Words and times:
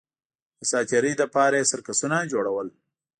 د 0.59 0.61
ساتېرۍ 0.71 1.13
لپاره 1.21 1.55
یې 1.59 1.69
سرکسونه 1.71 2.17
جوړول 2.31 2.67